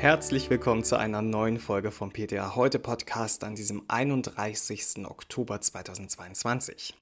[0.00, 5.04] Herzlich willkommen zu einer neuen Folge vom PTA Heute Podcast an diesem 31.
[5.04, 6.94] Oktober 2022.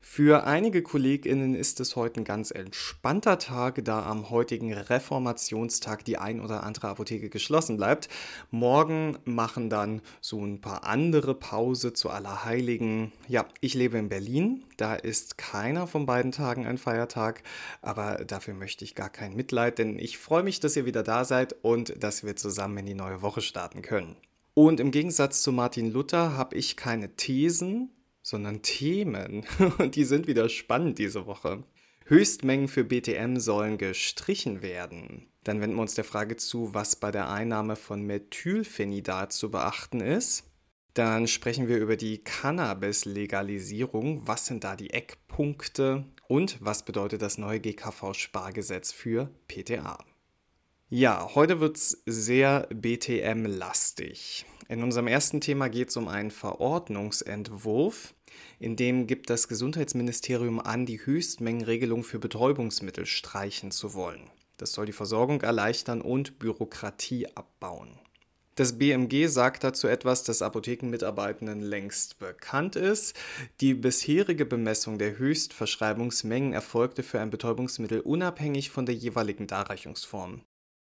[0.00, 6.16] Für einige KollegInnen ist es heute ein ganz entspannter Tag, da am heutigen Reformationstag die
[6.18, 8.08] ein oder andere Apotheke geschlossen bleibt.
[8.50, 13.12] Morgen machen dann so ein paar andere Pause zu Allerheiligen.
[13.28, 17.42] Ja, ich lebe in Berlin, da ist keiner von beiden Tagen ein Feiertag,
[17.82, 21.24] aber dafür möchte ich gar kein Mitleid, denn ich freue mich, dass ihr wieder da
[21.24, 24.16] seid und dass wir zusammen in die neue Woche starten können.
[24.54, 27.90] Und im Gegensatz zu Martin Luther habe ich keine Thesen,
[28.26, 29.44] sondern Themen.
[29.78, 31.62] Und die sind wieder spannend diese Woche.
[32.06, 35.28] Höchstmengen für BTM sollen gestrichen werden.
[35.44, 40.00] Dann wenden wir uns der Frage zu, was bei der Einnahme von Methylphenidat zu beachten
[40.00, 40.42] ist.
[40.94, 44.26] Dann sprechen wir über die Cannabis-Legalisierung.
[44.26, 46.04] Was sind da die Eckpunkte?
[46.26, 50.04] Und was bedeutet das neue GKV-Spargesetz für PTA?
[50.88, 54.46] Ja, heute wird es sehr BTM-lastig.
[54.68, 58.14] In unserem ersten Thema geht es um einen Verordnungsentwurf.
[58.58, 64.30] In dem gibt das Gesundheitsministerium an, die Höchstmengenregelung für Betäubungsmittel streichen zu wollen.
[64.56, 67.98] Das soll die Versorgung erleichtern und Bürokratie abbauen.
[68.56, 73.14] Das BMG sagt dazu etwas, das Apothekenmitarbeitenden längst bekannt ist.
[73.60, 80.40] Die bisherige Bemessung der Höchstverschreibungsmengen erfolgte für ein Betäubungsmittel unabhängig von der jeweiligen Darreichungsform.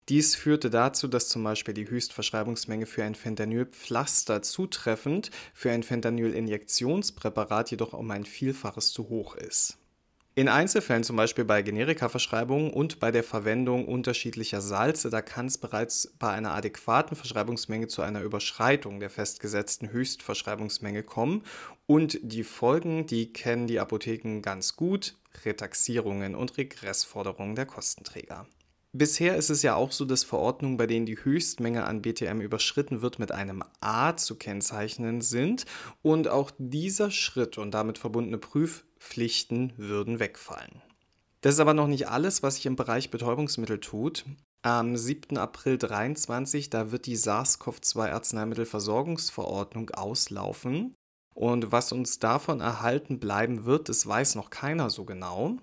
[0.10, 7.72] Dies führte dazu, dass zum Beispiel die Höchstverschreibungsmenge für ein Fentanyl-Pflaster zutreffend, für ein Fentanyl-Injektionspräparat
[7.72, 9.78] jedoch um ein Vielfaches zu hoch ist.
[10.34, 15.58] In Einzelfällen, zum Beispiel bei Generika-Verschreibungen und bei der Verwendung unterschiedlicher Salze, da kann es
[15.58, 21.44] bereits bei einer adäquaten Verschreibungsmenge zu einer Überschreitung der festgesetzten Höchstverschreibungsmenge kommen.
[21.86, 28.48] Und die Folgen, die kennen die Apotheken ganz gut, Retaxierungen und Regressforderungen der Kostenträger.
[28.94, 33.02] Bisher ist es ja auch so, dass Verordnungen, bei denen die Höchstmenge an BTM überschritten
[33.02, 35.66] wird, mit einem A zu kennzeichnen sind
[36.02, 40.82] und auch dieser Schritt und damit verbundene Prüfpflichten würden wegfallen.
[41.40, 44.26] Das ist aber noch nicht alles, was sich im Bereich Betäubungsmittel tut.
[44.62, 45.38] Am 7.
[45.38, 50.96] April 2023, da wird die SARS-CoV-2-Arzneimittelversorgungsverordnung auslaufen.
[51.34, 55.60] Und was uns davon erhalten bleiben wird, das weiß noch keiner so genau.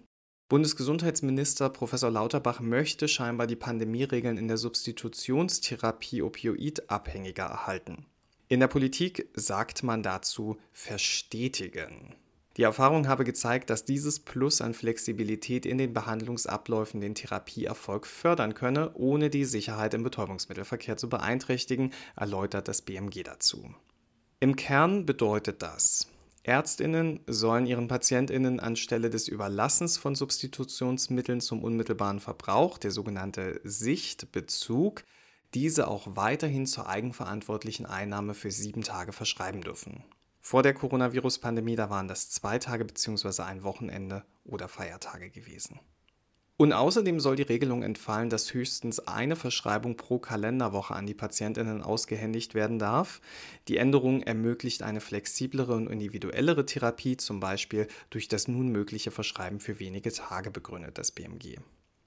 [0.49, 8.07] Bundesgesundheitsminister Professor Lauterbach möchte scheinbar die Pandemieregeln in der Substitutionstherapie opioidabhängiger erhalten.
[8.49, 12.15] In der Politik sagt man dazu verstetigen.
[12.57, 18.55] Die Erfahrung habe gezeigt, dass dieses Plus an Flexibilität in den Behandlungsabläufen den Therapieerfolg fördern
[18.55, 23.75] könne, ohne die Sicherheit im Betäubungsmittelverkehr zu beeinträchtigen, erläutert das BMG dazu.
[24.41, 26.09] Im Kern bedeutet das,
[26.49, 35.05] Ärztinnen sollen ihren Patientinnen anstelle des Überlassens von Substitutionsmitteln zum unmittelbaren Verbrauch, der sogenannte Sichtbezug,
[35.53, 40.05] diese auch weiterhin zur eigenverantwortlichen Einnahme für sieben Tage verschreiben dürfen.
[40.41, 43.43] Vor der Coronavirus-Pandemie, da waren das zwei Tage bzw.
[43.43, 45.79] ein Wochenende oder Feiertage gewesen.
[46.61, 51.83] Und außerdem soll die Regelung entfallen, dass höchstens eine Verschreibung pro Kalenderwoche an die Patientinnen
[51.83, 53.21] ausgehändigt werden darf.
[53.69, 59.61] Die Änderung ermöglicht eine flexiblere und individuellere Therapie, zum Beispiel durch das nun mögliche Verschreiben
[59.61, 61.59] für wenige Tage begründet das BMG.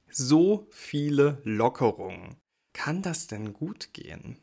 [0.09, 2.35] So viele Lockerungen.
[2.73, 4.35] Kann das denn gut gehen?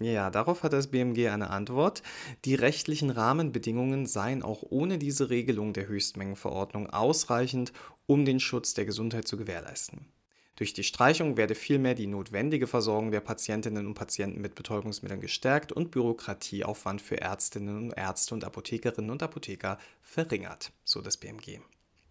[0.00, 2.02] Ja, darauf hat das BMG eine Antwort.
[2.44, 7.72] Die rechtlichen Rahmenbedingungen seien auch ohne diese Regelung der Höchstmengenverordnung ausreichend,
[8.06, 10.06] um den Schutz der Gesundheit zu gewährleisten.
[10.56, 15.72] Durch die Streichung werde vielmehr die notwendige Versorgung der Patientinnen und Patienten mit Betäubungsmitteln gestärkt
[15.72, 21.58] und Bürokratieaufwand für Ärztinnen und Ärzte und Apothekerinnen und Apotheker verringert, so das BMG.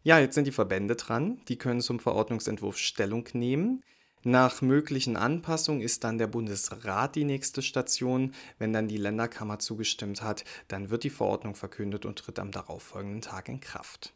[0.04, 3.82] Ja, jetzt sind die Verbände dran, die können zum Verordnungsentwurf Stellung nehmen.
[4.24, 8.34] Nach möglichen Anpassungen ist dann der Bundesrat die nächste Station.
[8.58, 13.22] Wenn dann die Länderkammer zugestimmt hat, dann wird die Verordnung verkündet und tritt am darauffolgenden
[13.22, 14.14] Tag in Kraft.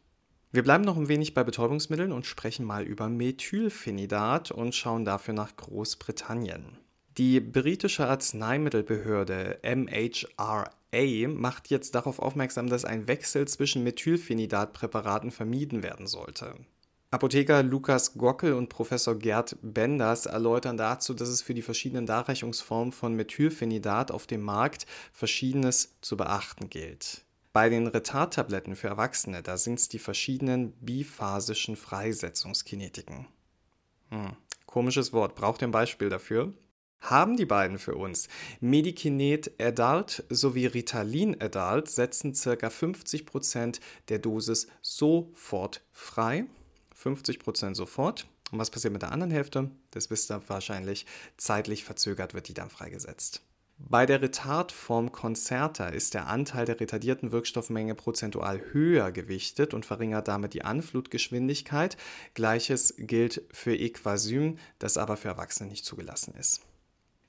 [0.52, 5.34] Wir bleiben noch ein wenig bei Betäubungsmitteln und sprechen mal über Methylphenidat und schauen dafür
[5.34, 6.78] nach Großbritannien.
[7.18, 16.08] Die britische Arzneimittelbehörde MHRA macht jetzt darauf aufmerksam, dass ein Wechsel zwischen Methylphenidatpräparaten vermieden werden
[16.08, 16.56] sollte.
[17.10, 22.92] Apotheker Lukas Gockel und Professor Gerd Benders erläutern dazu, dass es für die verschiedenen Darreichungsformen
[22.92, 27.26] von Methylphenidat auf dem Markt Verschiedenes zu beachten gilt.
[27.58, 33.26] Bei den Retardtabletten für Erwachsene, da sind es die verschiedenen biphasischen Freisetzungskinetiken.
[34.12, 34.34] Hm,
[34.68, 36.54] komisches Wort, braucht ihr ein Beispiel dafür?
[37.00, 38.28] Haben die beiden für uns.
[38.60, 42.68] Medikinet Adult sowie Ritalin Adult setzen ca.
[42.68, 46.46] 50% der Dosis sofort frei
[46.96, 49.72] 50% sofort Und was passiert mit der anderen Hälfte?
[49.90, 51.08] Das wisst ihr wahrscheinlich.
[51.38, 53.42] Zeitlich verzögert wird die dann freigesetzt.
[53.80, 60.28] Bei der Retardform Concerta ist der Anteil der retardierten Wirkstoffmenge prozentual höher gewichtet und verringert
[60.28, 61.96] damit die Anflutgeschwindigkeit.
[62.34, 66.62] Gleiches gilt für Equasym, das aber für Erwachsene nicht zugelassen ist.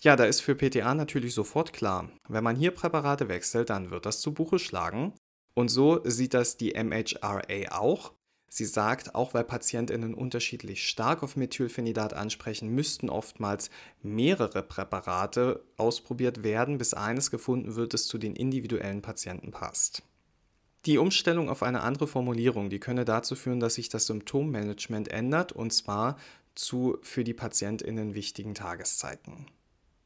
[0.00, 4.06] Ja, da ist für PTA natürlich sofort klar, wenn man hier Präparate wechselt, dann wird
[4.06, 5.12] das zu Buche schlagen.
[5.54, 8.12] Und so sieht das die MHRA auch.
[8.48, 13.70] Sie sagt, auch weil Patientinnen unterschiedlich stark auf Methylphenidat ansprechen, müssten oftmals
[14.02, 20.02] mehrere Präparate ausprobiert werden, bis eines gefunden wird, das zu den individuellen Patienten passt.
[20.86, 25.52] Die Umstellung auf eine andere Formulierung, die könne dazu führen, dass sich das Symptommanagement ändert,
[25.52, 26.16] und zwar
[26.54, 29.46] zu für die Patientinnen wichtigen Tageszeiten.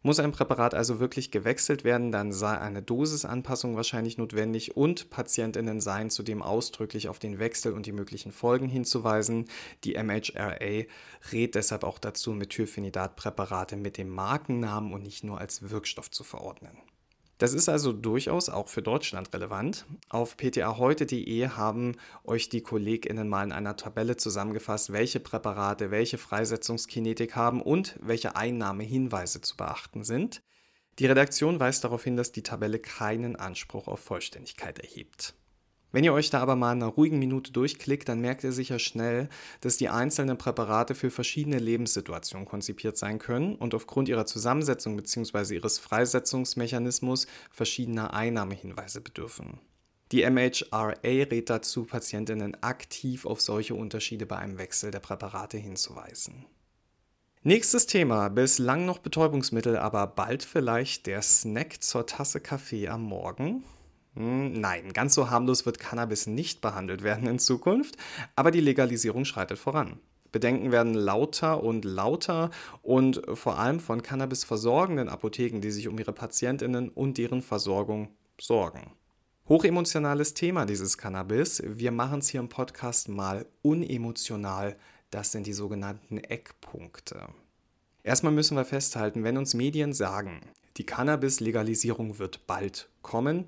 [0.05, 5.81] Muss ein Präparat also wirklich gewechselt werden, dann sei eine Dosisanpassung wahrscheinlich notwendig und Patientinnen
[5.81, 9.47] seien zudem ausdrücklich auf den Wechsel und die möglichen Folgen hinzuweisen.
[9.85, 10.87] Die MHRA
[11.31, 16.77] rät deshalb auch dazu, Methylphenidatpräparate mit dem Markennamen und nicht nur als Wirkstoff zu verordnen.
[17.43, 19.85] Das ist also durchaus auch für Deutschland relevant.
[20.09, 27.35] Auf ptaheute.de haben euch die KollegInnen mal in einer Tabelle zusammengefasst, welche Präparate welche Freisetzungskinetik
[27.35, 30.45] haben und welche Einnahmehinweise zu beachten sind.
[31.01, 35.35] Die Redaktion weist darauf hin, dass die Tabelle keinen Anspruch auf Vollständigkeit erhebt.
[35.93, 38.79] Wenn ihr euch da aber mal in einer ruhigen Minute durchklickt, dann merkt ihr sicher
[38.79, 39.29] schnell,
[39.61, 45.55] dass die einzelnen Präparate für verschiedene Lebenssituationen konzipiert sein können und aufgrund ihrer Zusammensetzung bzw.
[45.55, 49.61] ihres Freisetzungsmechanismus verschiedener Einnahmehinweise bedürfen.
[50.13, 56.47] Die MHRA rät dazu, Patientinnen aktiv auf solche Unterschiede bei einem Wechsel der Präparate hinzuweisen.
[57.43, 63.65] Nächstes Thema, bislang noch Betäubungsmittel, aber bald vielleicht der Snack zur Tasse Kaffee am Morgen.
[64.15, 67.97] Hm, nein, ganz so harmlos wird Cannabis nicht behandelt werden in Zukunft,
[68.37, 70.01] aber die Legalisierung schreitet voran.
[70.33, 72.51] Bedenken werden lauter und lauter
[72.83, 78.09] und vor allem von Cannabis versorgenden Apotheken, die sich um ihre Patientinnen und deren Versorgung
[78.41, 78.93] sorgen.
[79.49, 81.63] Hochemotionales Thema dieses Cannabis.
[81.67, 84.77] Wir machen es hier im Podcast mal unemotional.
[85.11, 87.29] Das sind die sogenannten Eckpunkte.
[88.03, 90.41] Erstmal müssen wir festhalten, wenn uns Medien sagen,
[90.79, 93.47] die Cannabis-Legalisierung wird bald kommen,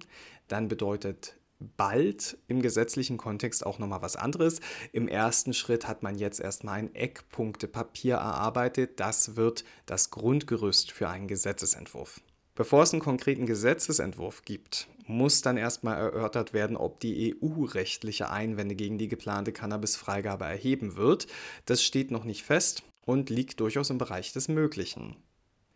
[0.48, 1.36] dann bedeutet
[1.76, 4.60] bald im gesetzlichen Kontext auch nochmal was anderes.
[4.92, 9.00] Im ersten Schritt hat man jetzt erstmal ein Eckpunktepapier erarbeitet.
[9.00, 12.20] Das wird das Grundgerüst für einen Gesetzesentwurf.
[12.54, 18.30] Bevor es einen konkreten Gesetzesentwurf gibt, muss dann erstmal erörtert werden, ob die EU rechtliche
[18.30, 21.26] Einwände gegen die geplante Cannabis-Freigabe erheben wird.
[21.66, 25.16] Das steht noch nicht fest und liegt durchaus im Bereich des Möglichen.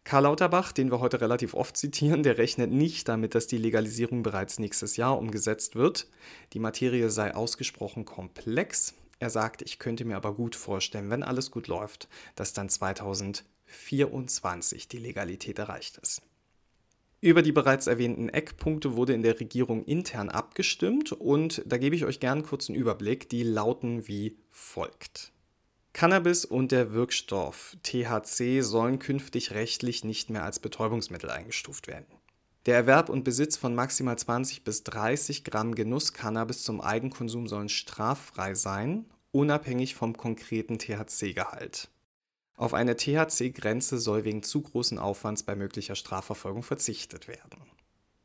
[0.08, 4.22] Karl Lauterbach, den wir heute relativ oft zitieren, der rechnet nicht damit, dass die Legalisierung
[4.22, 6.08] bereits nächstes Jahr umgesetzt wird.
[6.54, 8.94] Die Materie sei ausgesprochen komplex.
[9.18, 14.88] Er sagt, ich könnte mir aber gut vorstellen, wenn alles gut läuft, dass dann 2024
[14.88, 16.22] die Legalität erreicht ist.
[17.20, 22.06] Über die bereits erwähnten Eckpunkte wurde in der Regierung intern abgestimmt und da gebe ich
[22.06, 23.28] euch gerne einen kurzen Überblick.
[23.28, 25.32] Die lauten wie folgt.
[25.98, 32.06] Cannabis und der Wirkstoff THC sollen künftig rechtlich nicht mehr als Betäubungsmittel eingestuft werden.
[32.66, 38.54] Der Erwerb und Besitz von maximal 20 bis 30 Gramm Genuss-Cannabis zum Eigenkonsum sollen straffrei
[38.54, 41.90] sein, unabhängig vom konkreten THC-Gehalt.
[42.54, 47.60] Auf eine THC-Grenze soll wegen zu großen Aufwands bei möglicher Strafverfolgung verzichtet werden.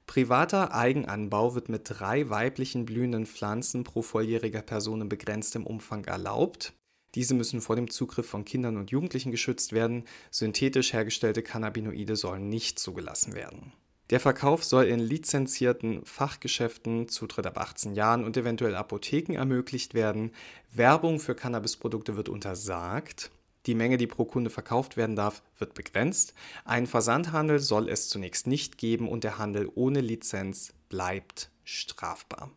[0.05, 6.75] Privater Eigenanbau wird mit drei weiblichen blühenden Pflanzen pro volljähriger Person in begrenztem Umfang erlaubt.
[7.15, 10.05] Diese müssen vor dem Zugriff von Kindern und Jugendlichen geschützt werden.
[10.31, 13.73] Synthetisch hergestellte Cannabinoide sollen nicht zugelassen werden.
[14.09, 20.31] Der Verkauf soll in lizenzierten Fachgeschäften, Zutritt ab 18 Jahren und eventuell Apotheken ermöglicht werden.
[20.71, 23.31] Werbung für Cannabisprodukte wird untersagt.
[23.65, 26.33] Die Menge, die pro Kunde verkauft werden darf, wird begrenzt.
[26.65, 32.51] Einen Versandhandel soll es zunächst nicht geben und der Handel ohne Lizenz bleibt strafbar.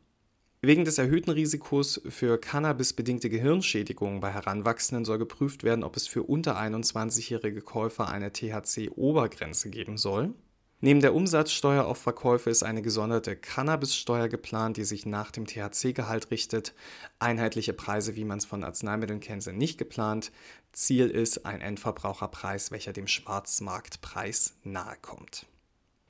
[0.63, 6.23] Wegen des erhöhten Risikos für cannabisbedingte Gehirnschädigungen bei Heranwachsenden soll geprüft werden, ob es für
[6.23, 10.35] unter 21-jährige Käufer eine THC-Obergrenze geben soll.
[10.81, 16.31] Neben der Umsatzsteuer auf Verkäufe ist eine gesonderte Cannabissteuer geplant, die sich nach dem THC-Gehalt
[16.31, 16.75] richtet.
[17.19, 20.33] Einheitliche Preise, wie man es von Arzneimitteln kennt, sind nicht geplant.
[20.73, 25.47] Ziel ist ein Endverbraucherpreis, welcher dem Schwarzmarktpreis nahekommt.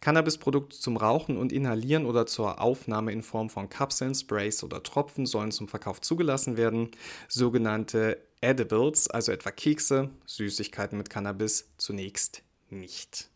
[0.01, 5.27] Cannabisprodukte zum Rauchen und Inhalieren oder zur Aufnahme in Form von Kapseln, Sprays oder Tropfen
[5.27, 6.91] sollen zum Verkauf zugelassen werden.
[7.29, 13.31] Sogenannte Edibles, also etwa Kekse, Süßigkeiten mit Cannabis, zunächst nicht.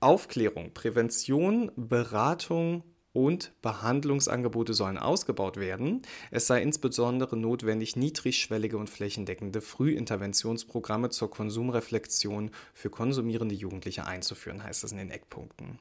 [0.00, 2.82] Aufklärung, Prävention, Beratung
[3.12, 6.02] und Behandlungsangebote sollen ausgebaut werden.
[6.30, 14.84] Es sei insbesondere notwendig, niedrigschwellige und flächendeckende Frühinterventionsprogramme zur Konsumreflexion für konsumierende Jugendliche einzuführen, heißt
[14.84, 15.78] es in den Eckpunkten.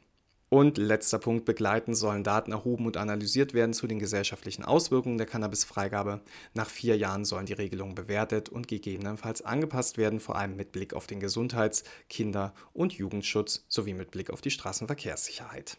[0.56, 5.28] Und letzter Punkt, begleiten sollen Daten erhoben und analysiert werden zu den gesellschaftlichen Auswirkungen der
[5.28, 6.22] Cannabisfreigabe.
[6.54, 10.94] Nach vier Jahren sollen die Regelungen bewertet und gegebenenfalls angepasst werden, vor allem mit Blick
[10.94, 15.78] auf den Gesundheits-, Kinder- und Jugendschutz sowie mit Blick auf die Straßenverkehrssicherheit.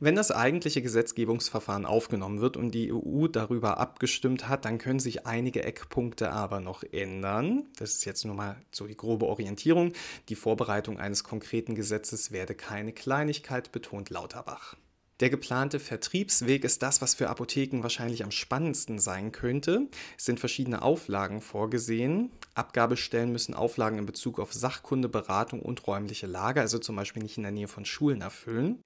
[0.00, 5.24] Wenn das eigentliche Gesetzgebungsverfahren aufgenommen wird und die EU darüber abgestimmt hat, dann können sich
[5.24, 7.68] einige Eckpunkte aber noch ändern.
[7.78, 9.92] Das ist jetzt nur mal so die grobe Orientierung.
[10.28, 14.76] Die Vorbereitung eines konkreten Gesetzes werde keine Kleinigkeit, betont Lauterbach.
[15.20, 19.88] Der geplante Vertriebsweg ist das, was für Apotheken wahrscheinlich am spannendsten sein könnte.
[20.18, 22.32] Es sind verschiedene Auflagen vorgesehen.
[22.56, 27.36] Abgabestellen müssen Auflagen in Bezug auf Sachkunde, Beratung und räumliche Lage, also zum Beispiel nicht
[27.36, 28.82] in der Nähe von Schulen erfüllen.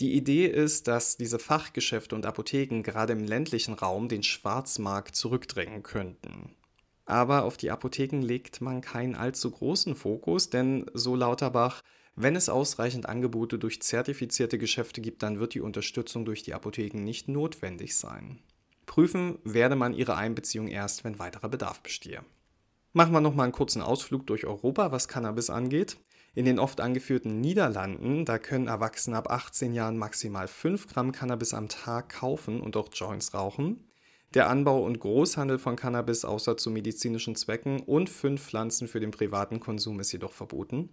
[0.00, 5.82] Die Idee ist, dass diese Fachgeschäfte und Apotheken gerade im ländlichen Raum den Schwarzmarkt zurückdrängen
[5.82, 6.56] könnten.
[7.04, 11.82] Aber auf die Apotheken legt man keinen allzu großen Fokus, denn so Lauterbach,
[12.14, 17.02] wenn es ausreichend Angebote durch zertifizierte Geschäfte gibt, dann wird die Unterstützung durch die Apotheken
[17.02, 18.38] nicht notwendig sein.
[18.86, 22.24] Prüfen werde man ihre Einbeziehung erst, wenn weiterer Bedarf bestehe.
[22.92, 25.96] Machen wir nochmal einen kurzen Ausflug durch Europa, was Cannabis angeht.
[26.34, 31.52] In den oft angeführten Niederlanden, da können Erwachsene ab 18 Jahren maximal 5 Gramm Cannabis
[31.52, 33.84] am Tag kaufen und auch Joints rauchen.
[34.32, 39.10] Der Anbau und Großhandel von Cannabis außer zu medizinischen Zwecken und fünf Pflanzen für den
[39.10, 40.90] privaten Konsum ist jedoch verboten.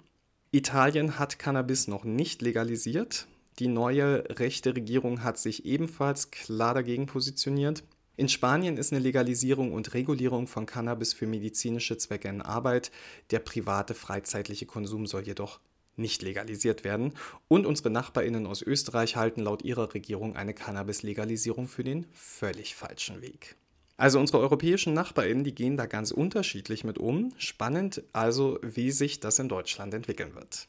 [0.51, 3.27] Italien hat Cannabis noch nicht legalisiert.
[3.60, 7.84] Die neue rechte Regierung hat sich ebenfalls klar dagegen positioniert.
[8.20, 12.92] In Spanien ist eine Legalisierung und Regulierung von Cannabis für medizinische Zwecke in Arbeit.
[13.32, 15.62] Der private freizeitliche Konsum soll jedoch
[15.96, 17.14] nicht legalisiert werden.
[17.48, 23.22] Und unsere Nachbarinnen aus Österreich halten laut ihrer Regierung eine Cannabis-Legalisierung für den völlig falschen
[23.22, 23.56] Weg.
[23.96, 27.34] Also unsere europäischen Nachbarinnen, die gehen da ganz unterschiedlich mit um.
[27.38, 30.68] Spannend also, wie sich das in Deutschland entwickeln wird.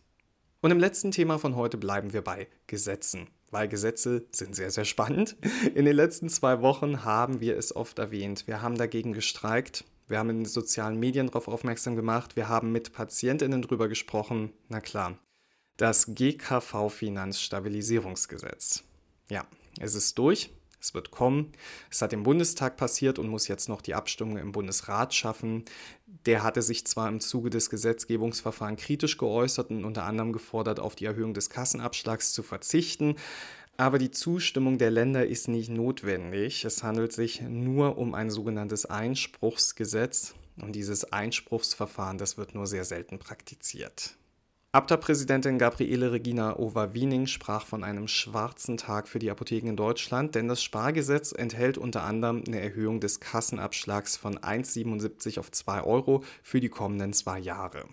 [0.61, 4.85] Und im letzten Thema von heute bleiben wir bei Gesetzen weil Gesetze sind sehr, sehr
[4.85, 5.37] spannend.
[5.75, 8.47] In den letzten zwei Wochen haben wir es oft erwähnt.
[8.47, 9.85] Wir haben dagegen gestreikt.
[10.09, 12.37] Wir haben in den sozialen Medien darauf aufmerksam gemacht.
[12.37, 14.52] Wir haben mit PatientInnen darüber gesprochen.
[14.69, 15.19] Na klar,
[15.76, 18.85] das GKV-Finanzstabilisierungsgesetz.
[19.28, 19.47] Ja,
[19.78, 20.50] es ist durch.
[20.80, 21.52] Es wird kommen.
[21.90, 25.64] Es hat im Bundestag passiert und muss jetzt noch die Abstimmung im Bundesrat schaffen.
[26.26, 30.94] Der hatte sich zwar im Zuge des Gesetzgebungsverfahrens kritisch geäußert und unter anderem gefordert, auf
[30.94, 33.16] die Erhöhung des Kassenabschlags zu verzichten.
[33.76, 36.64] Aber die Zustimmung der Länder ist nicht notwendig.
[36.64, 40.34] Es handelt sich nur um ein sogenanntes Einspruchsgesetz.
[40.60, 44.16] Und dieses Einspruchsverfahren, das wird nur sehr selten praktiziert.
[44.72, 50.46] Abda-Präsidentin Gabriele Regina Overwiening sprach von einem schwarzen Tag für die Apotheken in Deutschland, denn
[50.46, 56.60] das Spargesetz enthält unter anderem eine Erhöhung des Kassenabschlags von 1,77 auf 2 Euro für
[56.60, 57.84] die kommenden zwei Jahre.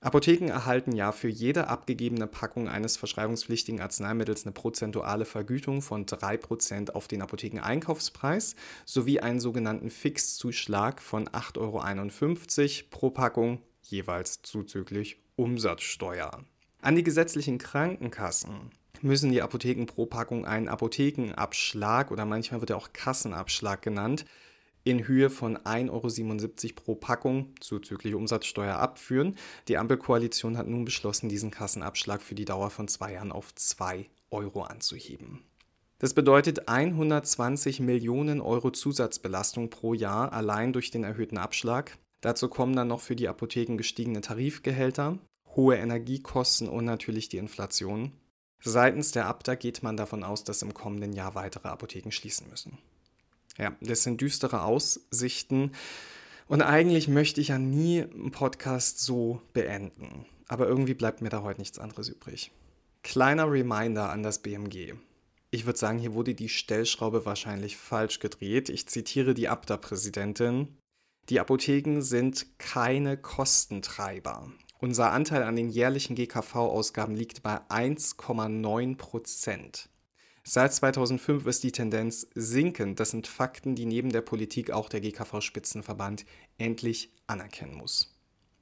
[0.00, 6.90] Apotheken erhalten ja für jede abgegebene Packung eines verschreibungspflichtigen Arzneimittels eine prozentuale Vergütung von 3%
[6.90, 16.44] auf den Apothekeneinkaufspreis sowie einen sogenannten Fixzuschlag von 8,51 Euro pro Packung, jeweils zuzüglich Umsatzsteuer.
[16.82, 18.70] An die gesetzlichen Krankenkassen
[19.00, 24.24] müssen die Apotheken pro Packung einen Apothekenabschlag oder manchmal wird er auch Kassenabschlag genannt,
[24.84, 29.34] in Höhe von 1,77 Euro pro Packung zuzüglich Umsatzsteuer abführen.
[29.66, 34.06] Die Ampelkoalition hat nun beschlossen, diesen Kassenabschlag für die Dauer von zwei Jahren auf 2
[34.30, 35.40] Euro anzuheben.
[35.98, 41.98] Das bedeutet 120 Millionen Euro Zusatzbelastung pro Jahr allein durch den erhöhten Abschlag.
[42.20, 45.18] Dazu kommen dann noch für die Apotheken gestiegene Tarifgehälter,
[45.56, 48.12] hohe Energiekosten und natürlich die Inflation.
[48.64, 52.78] Seitens der Abda geht man davon aus, dass im kommenden Jahr weitere Apotheken schließen müssen.
[53.58, 55.72] Ja, das sind düstere Aussichten.
[56.46, 60.26] Und eigentlich möchte ich ja nie einen Podcast so beenden.
[60.48, 62.50] Aber irgendwie bleibt mir da heute nichts anderes übrig.
[63.02, 64.94] Kleiner Reminder an das BMG.
[65.50, 68.68] Ich würde sagen, hier wurde die Stellschraube wahrscheinlich falsch gedreht.
[68.68, 70.76] Ich zitiere die Abda-Präsidentin.
[71.28, 74.50] Die Apotheken sind keine Kostentreiber.
[74.82, 79.88] Unser Anteil an den jährlichen GKV-Ausgaben liegt bei 1,9 Prozent.
[80.42, 82.98] Seit 2005 ist die Tendenz sinkend.
[82.98, 86.24] Das sind Fakten, die neben der Politik auch der GKV-Spitzenverband
[86.58, 88.12] endlich anerkennen muss.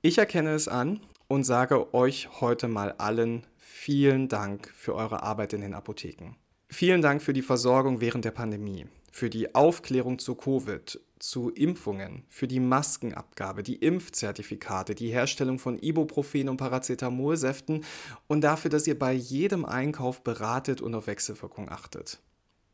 [0.02, 5.54] Ich erkenne es an und sage euch heute mal allen vielen Dank für eure Arbeit
[5.54, 6.36] in den Apotheken.
[6.68, 12.24] Vielen Dank für die Versorgung während der Pandemie, für die Aufklärung zu Covid, zu Impfungen,
[12.28, 17.84] für die Maskenabgabe, die Impfzertifikate, die Herstellung von Ibuprofen und Paracetamolsäften
[18.26, 22.20] und dafür, dass ihr bei jedem Einkauf beratet und auf Wechselwirkung achtet.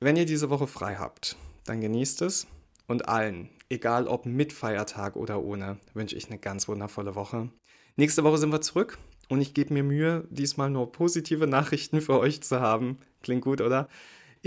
[0.00, 2.46] Wenn ihr diese Woche frei habt, dann genießt es
[2.86, 7.50] und allen, egal ob mit Feiertag oder ohne, wünsche ich eine ganz wundervolle Woche.
[7.96, 12.18] Nächste Woche sind wir zurück und ich gebe mir Mühe, diesmal nur positive Nachrichten für
[12.18, 12.98] euch zu haben.
[13.22, 13.88] Klingt gut, oder?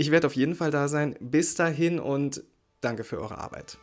[0.00, 1.14] Ich werde auf jeden Fall da sein.
[1.20, 2.42] Bis dahin und
[2.80, 3.76] danke für eure Arbeit.